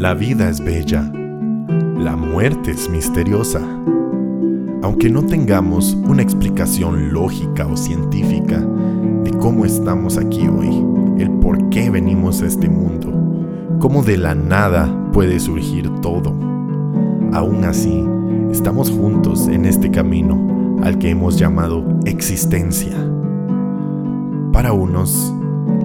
[0.00, 1.12] La vida es bella,
[1.98, 3.60] la muerte es misteriosa.
[4.80, 8.66] Aunque no tengamos una explicación lógica o científica
[9.24, 10.82] de cómo estamos aquí hoy,
[11.18, 13.12] el por qué venimos a este mundo,
[13.78, 16.30] cómo de la nada puede surgir todo,
[17.34, 18.02] aún así
[18.50, 22.96] estamos juntos en este camino al que hemos llamado existencia.
[24.50, 25.30] Para unos,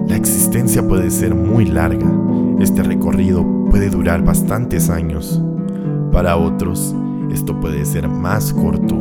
[0.08, 2.10] la existencia puede ser muy larga,
[2.58, 5.38] este recorrido puede durar bastantes años.
[6.10, 6.94] Para otros,
[7.30, 8.96] esto puede ser más corto.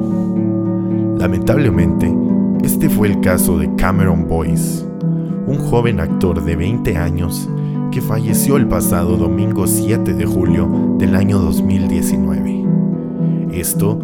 [1.18, 2.14] Lamentablemente,
[2.62, 4.86] este fue el caso de Cameron Boyce,
[5.48, 7.48] un joven actor de 20 años
[7.90, 12.66] que falleció el pasado domingo 7 de julio del año 2019.
[13.54, 13.98] Esto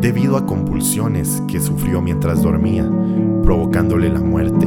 [0.00, 2.84] debido a convulsiones que sufrió mientras dormía,
[3.44, 4.66] provocándole la muerte.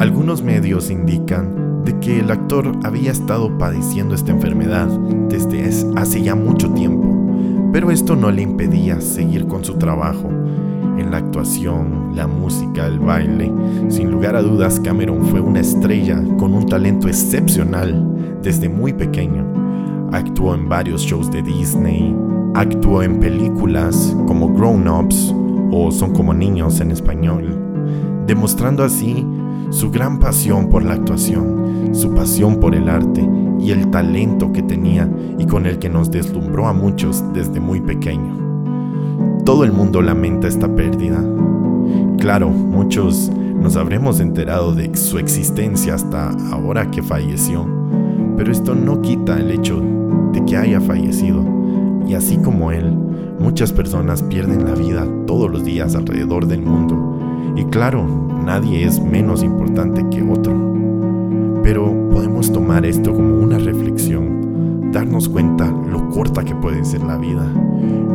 [0.00, 4.88] Algunos medios indican de que el actor había estado padeciendo esta enfermedad
[5.28, 10.28] desde hace ya mucho tiempo, pero esto no le impedía seguir con su trabajo
[10.98, 13.50] en la actuación, la música, el baile.
[13.88, 19.46] Sin lugar a dudas, Cameron fue una estrella con un talento excepcional desde muy pequeño.
[20.12, 22.14] Actuó en varios shows de Disney,
[22.54, 25.34] actuó en películas como Grown Ups
[25.72, 27.69] o Son como niños en español,
[28.30, 29.26] demostrando así
[29.70, 33.28] su gran pasión por la actuación, su pasión por el arte
[33.58, 37.80] y el talento que tenía y con el que nos deslumbró a muchos desde muy
[37.80, 39.42] pequeño.
[39.44, 41.20] Todo el mundo lamenta esta pérdida.
[42.18, 47.66] Claro, muchos nos habremos enterado de su existencia hasta ahora que falleció,
[48.36, 49.82] pero esto no quita el hecho
[50.32, 51.44] de que haya fallecido.
[52.06, 52.96] Y así como él,
[53.40, 57.09] muchas personas pierden la vida todos los días alrededor del mundo.
[57.56, 58.06] Y claro,
[58.44, 60.52] nadie es menos importante que otro.
[61.62, 67.16] Pero podemos tomar esto como una reflexión, darnos cuenta lo corta que puede ser la
[67.16, 67.46] vida,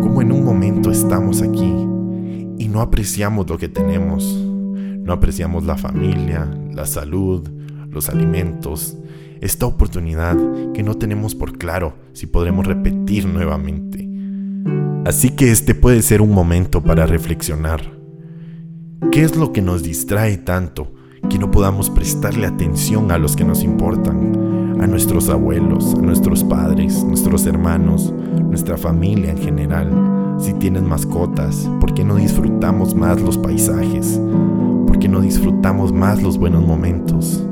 [0.02, 1.74] como en un momento estamos aquí
[2.58, 7.48] y no apreciamos lo que tenemos, no apreciamos la familia, la salud,
[7.90, 8.98] los alimentos,
[9.42, 10.38] esta oportunidad
[10.74, 14.10] que no tenemos por claro si podremos repetir nuevamente.
[15.06, 18.05] Así que este puede ser un momento para reflexionar.
[19.12, 20.94] ¿Qué es lo que nos distrae tanto
[21.30, 24.78] que no podamos prestarle atención a los que nos importan?
[24.82, 30.36] A nuestros abuelos, a nuestros padres, nuestros hermanos, nuestra familia en general.
[30.40, 34.20] Si tienen mascotas, ¿por qué no disfrutamos más los paisajes?
[34.88, 37.46] ¿Por qué no disfrutamos más los buenos momentos?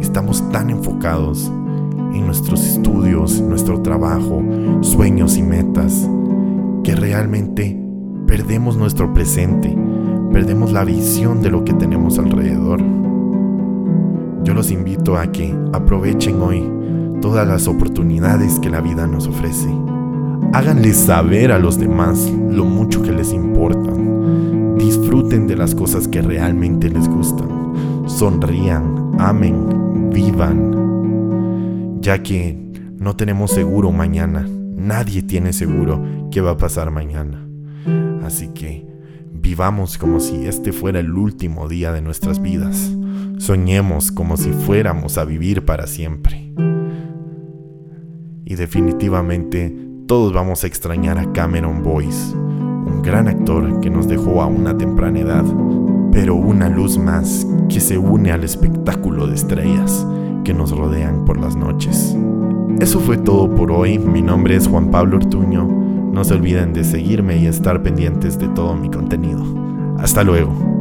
[0.00, 1.50] Estamos tan enfocados
[2.14, 4.42] en nuestros estudios, nuestro trabajo,
[4.80, 6.08] sueños y metas,
[6.82, 7.78] que realmente
[8.26, 9.76] perdemos nuestro presente
[10.36, 12.78] perdemos la visión de lo que tenemos alrededor.
[14.44, 16.62] Yo los invito a que aprovechen hoy
[17.22, 19.66] todas las oportunidades que la vida nos ofrece.
[20.52, 24.76] Háganles saber a los demás lo mucho que les importan.
[24.76, 27.48] Disfruten de las cosas que realmente les gustan.
[28.04, 31.98] Sonrían, amen, vivan.
[32.02, 32.58] Ya que
[32.98, 34.46] no tenemos seguro mañana.
[34.76, 37.42] Nadie tiene seguro qué va a pasar mañana.
[38.22, 38.95] Así que
[39.46, 42.90] Vivamos como si este fuera el último día de nuestras vidas.
[43.38, 46.52] Soñemos como si fuéramos a vivir para siempre.
[48.44, 49.72] Y definitivamente
[50.08, 54.76] todos vamos a extrañar a Cameron Boyce, un gran actor que nos dejó a una
[54.76, 55.44] temprana edad,
[56.10, 60.04] pero una luz más que se une al espectáculo de estrellas
[60.42, 62.16] que nos rodean por las noches.
[62.80, 65.85] Eso fue todo por hoy, mi nombre es Juan Pablo Ortuño
[66.16, 69.44] no se olviden de seguirme y estar pendientes de todo mi contenido.
[69.98, 70.75] Hasta luego.